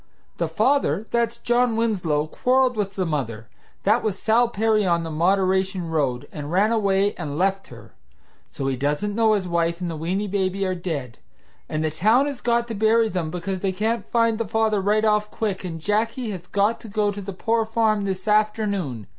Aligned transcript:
The 0.37 0.47
father 0.47 1.05
that's 1.11 1.37
John 1.37 1.75
Winslow 1.75 2.25
quarreled 2.25 2.75
with 2.75 2.95
the 2.95 3.05
mother 3.05 3.47
that 3.83 4.01
was 4.01 4.17
Sal 4.17 4.47
Perry 4.47 4.83
on 4.83 5.03
the 5.03 5.11
Moderation 5.11 5.91
Road 5.91 6.27
and 6.31 6.51
ran 6.51 6.71
away 6.71 7.13
and 7.19 7.37
left 7.37 7.67
her. 7.67 7.93
So 8.49 8.65
he 8.65 8.75
doesn't 8.75 9.13
know 9.13 9.33
his 9.33 9.47
wife 9.47 9.79
and 9.79 9.91
the 9.91 9.95
weeny 9.95 10.27
baby 10.27 10.65
are 10.65 10.73
dead. 10.73 11.19
And 11.69 11.83
the 11.83 11.91
town 11.91 12.25
has 12.25 12.41
got 12.41 12.67
to 12.69 12.73
bury 12.73 13.09
them 13.09 13.29
because 13.29 13.59
they 13.59 13.71
can't 13.71 14.09
find 14.11 14.39
the 14.39 14.47
father 14.47 14.81
right 14.81 15.05
off 15.05 15.29
quick, 15.29 15.63
and 15.63 15.79
Jacky 15.79 16.31
has 16.31 16.47
got 16.47 16.79
to 16.81 16.87
go 16.87 17.11
to 17.11 17.21
the 17.21 17.31
poor 17.31 17.63
farm 17.63 18.05
this 18.05 18.27
afternoon. 18.27 19.05